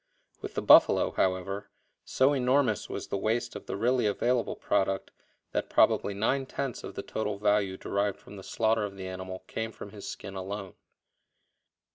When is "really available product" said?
3.77-5.11